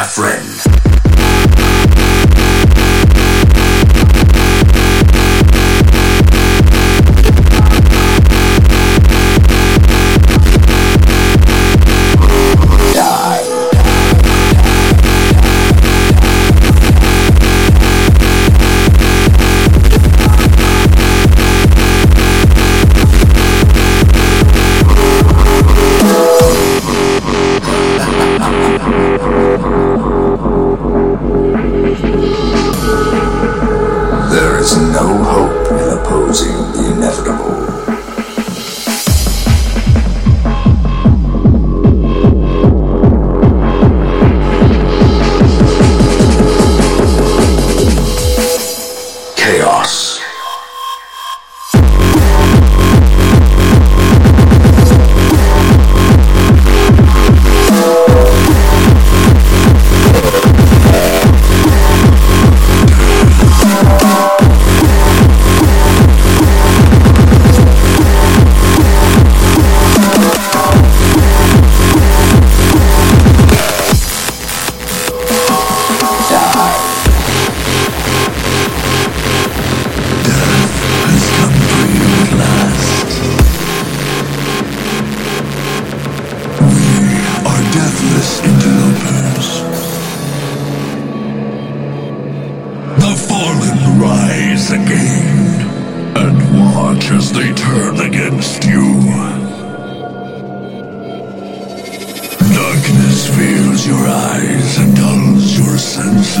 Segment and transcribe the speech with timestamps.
[0.00, 0.89] my friend.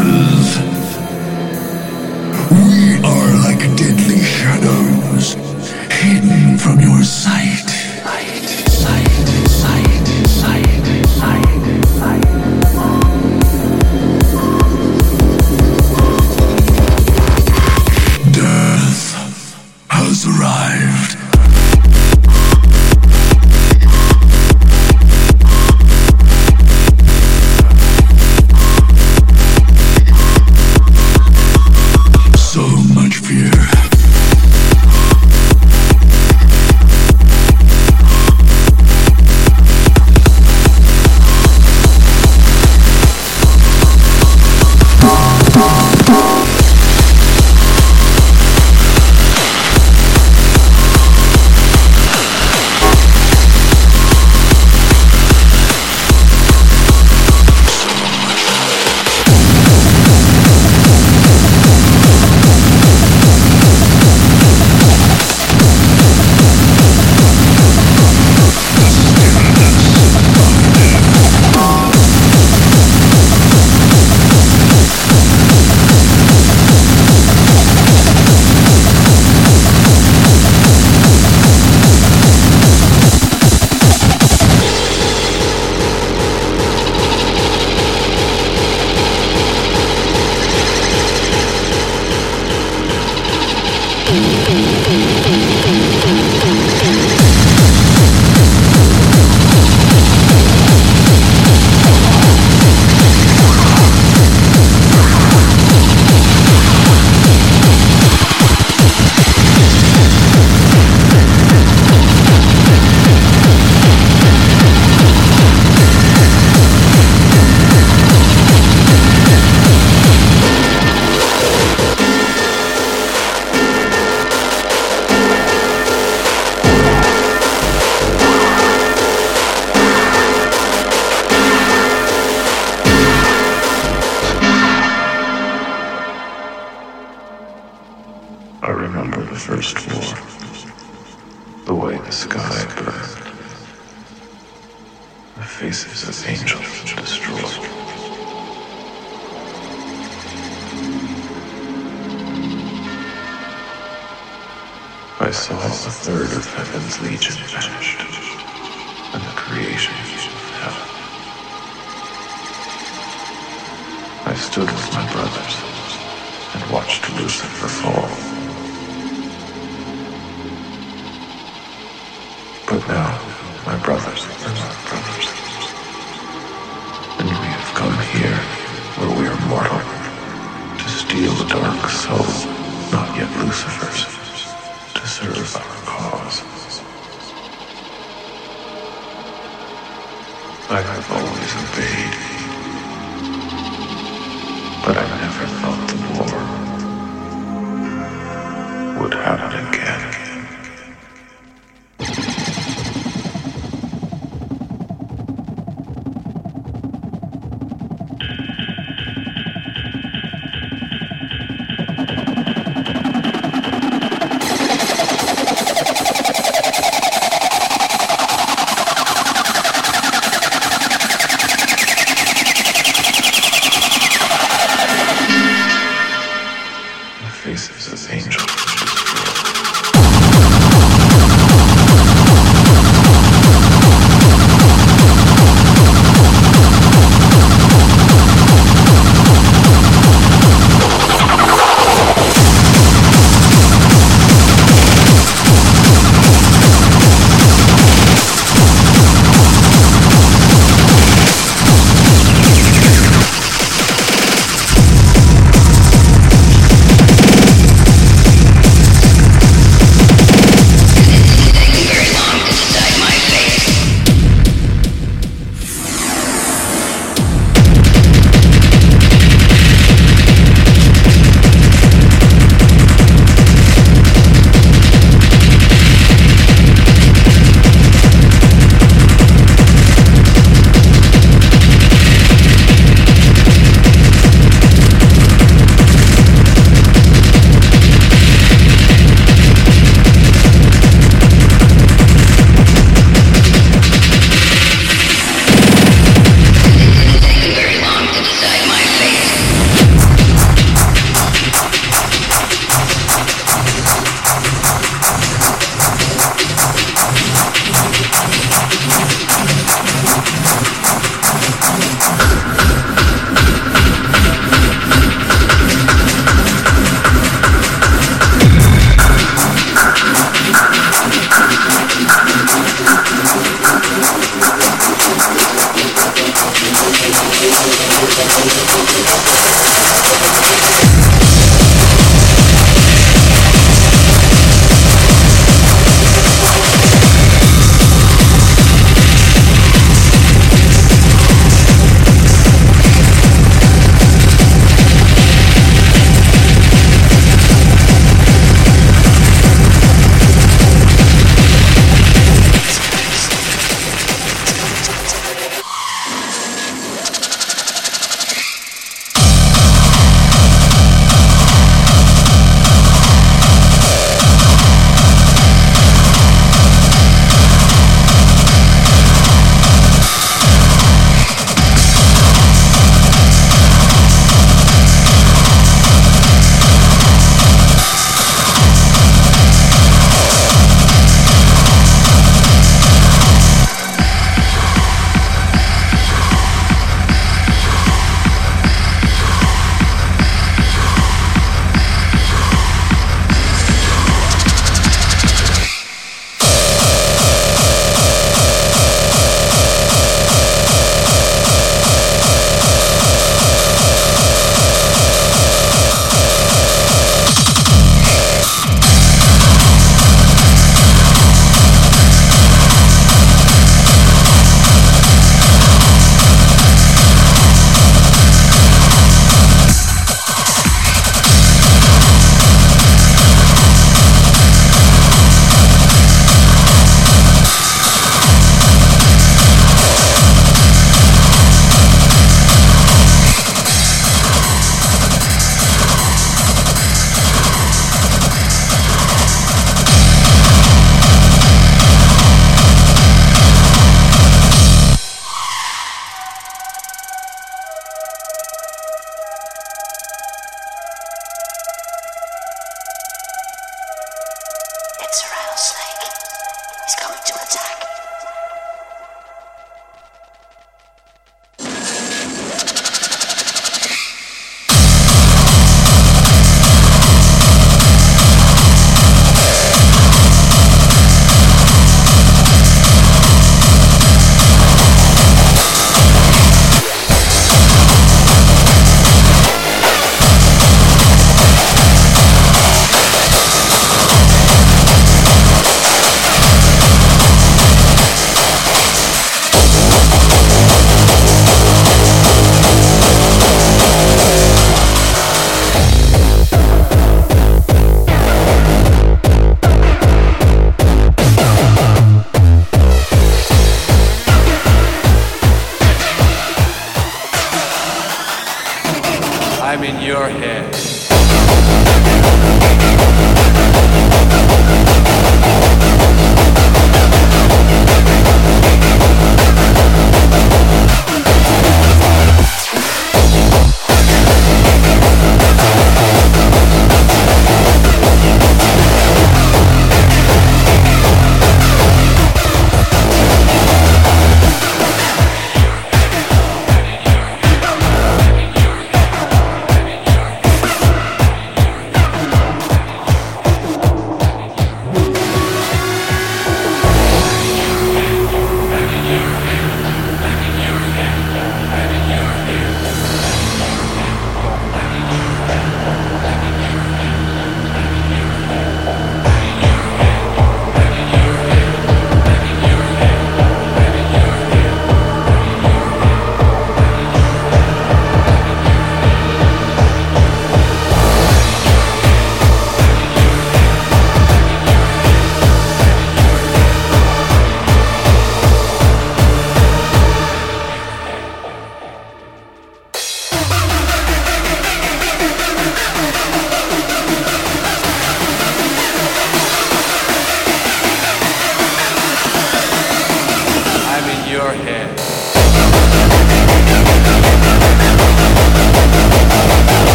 [0.00, 0.39] Death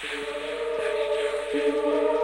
[0.00, 0.12] Thank
[1.54, 2.17] you.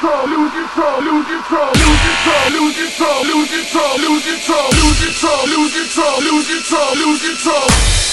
[0.00, 4.80] control, lose control, lose control, lose control, lose control, lose control, lose control, lose control,
[4.80, 8.09] lose control, lose control, lose control, lose control.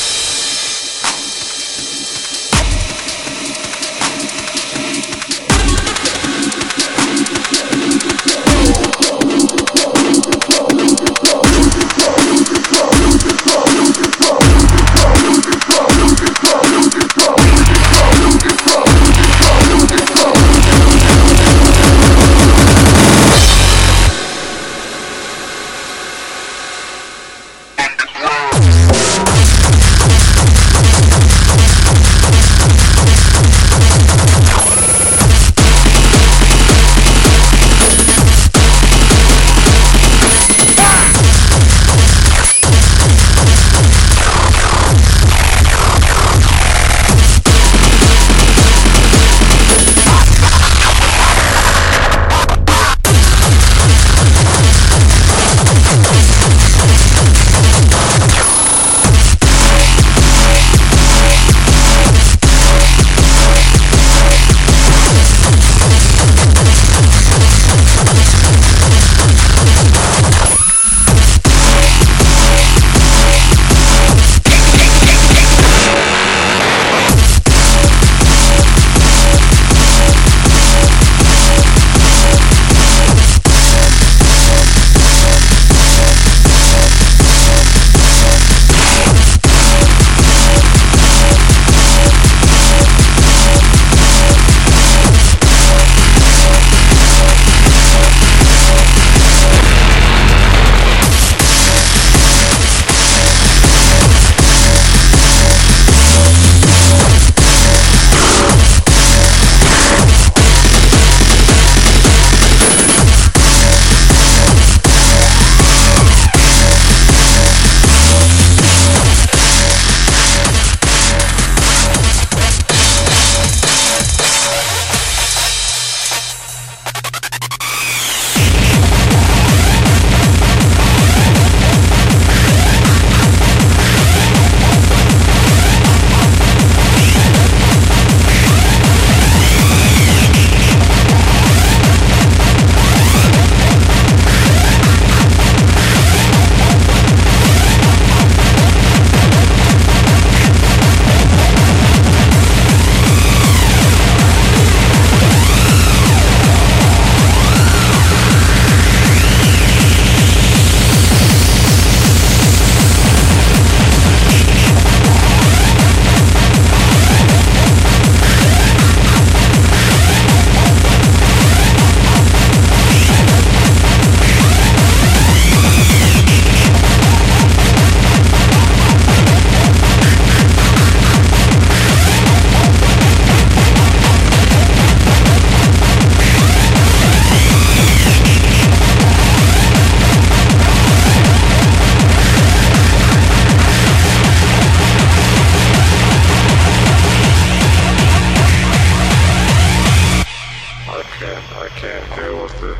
[201.67, 202.77] I can't deal with it.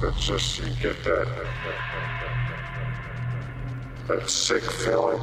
[0.00, 1.26] That's just, you get that.
[4.06, 5.18] That sick feeling.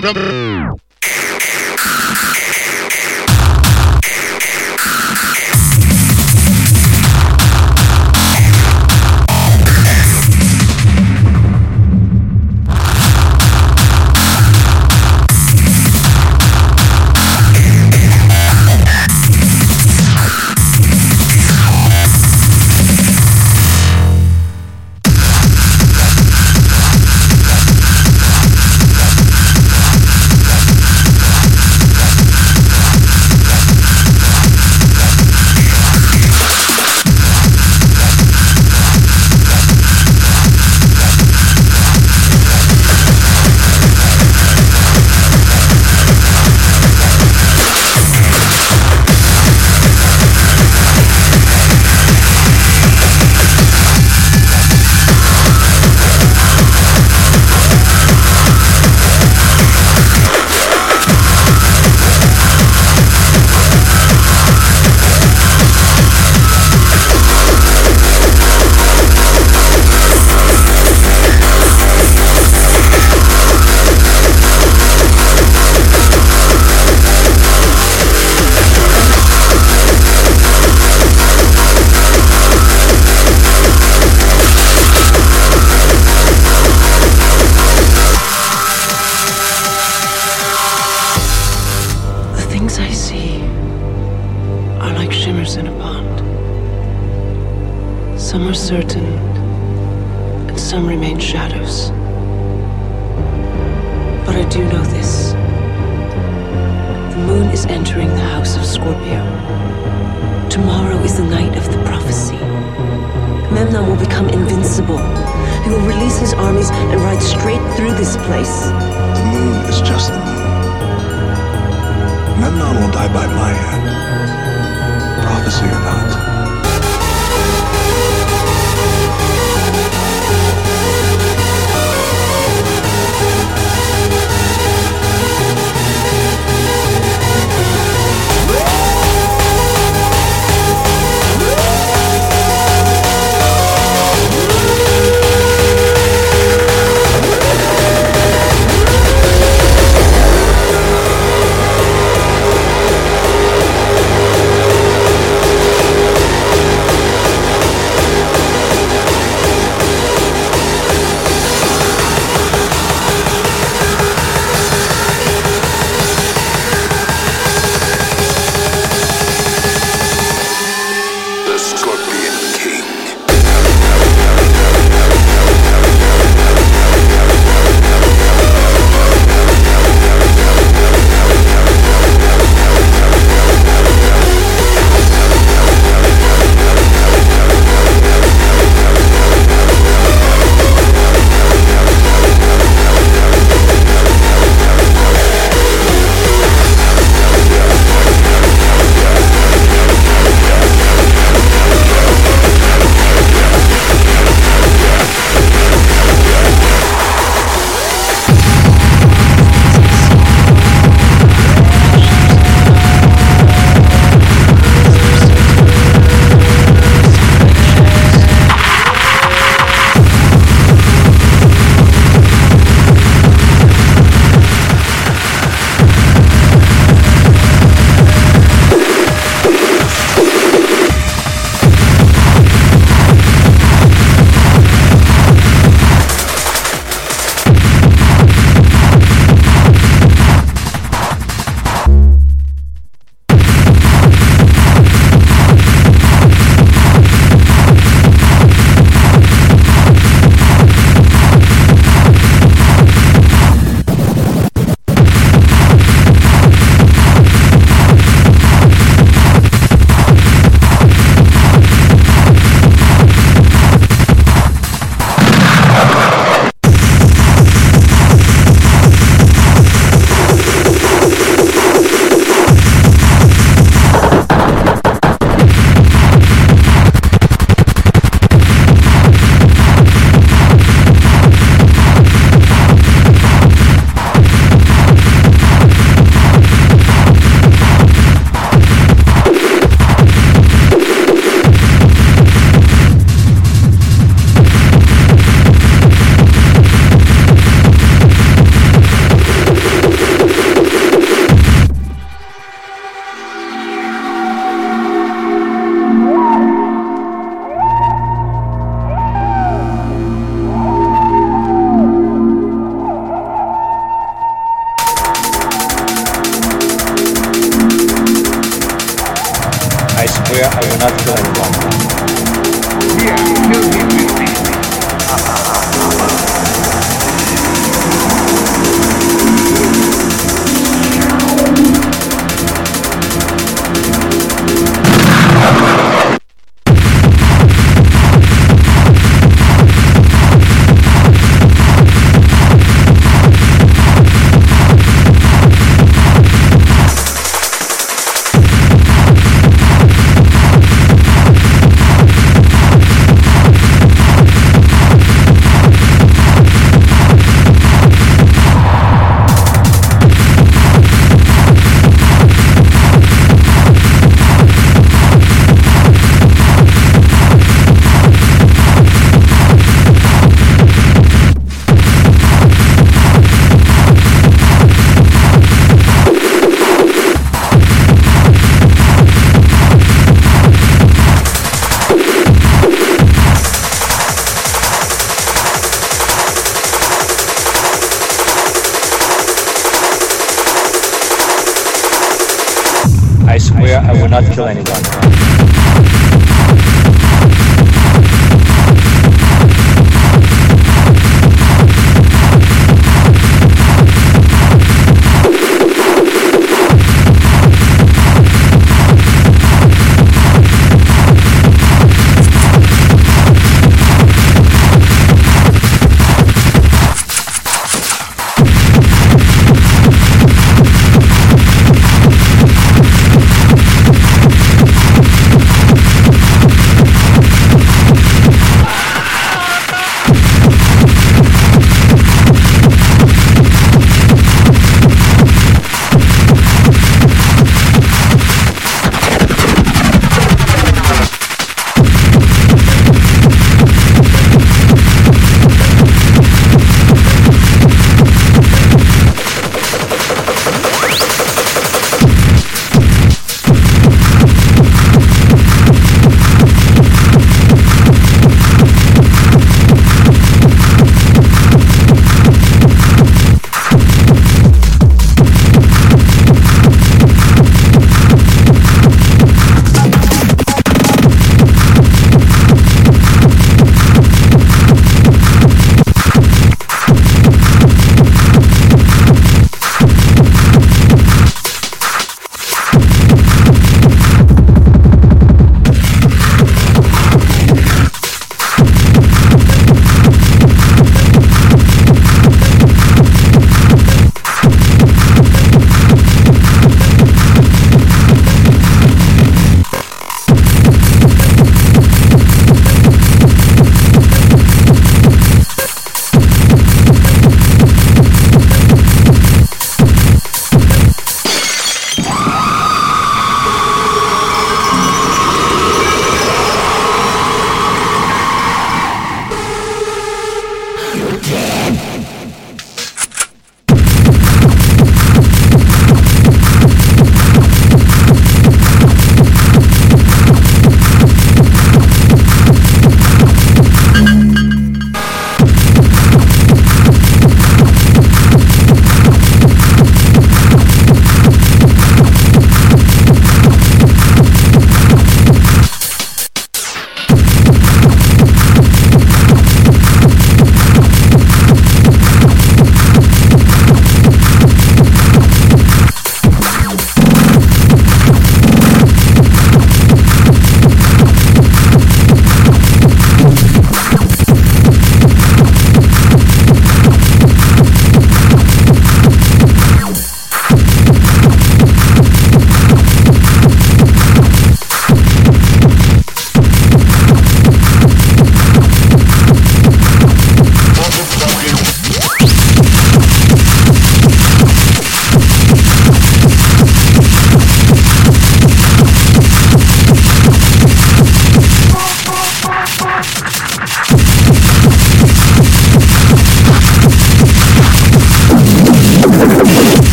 [0.00, 0.29] The